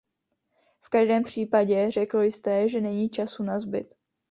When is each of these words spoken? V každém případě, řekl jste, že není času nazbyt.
V 0.81 0.89
každém 0.89 1.23
případě, 1.23 1.91
řekl 1.91 2.21
jste, 2.21 2.69
že 2.69 2.81
není 2.81 3.09
času 3.09 3.43
nazbyt. 3.43 3.93